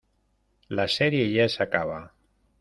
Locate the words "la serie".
0.67-1.31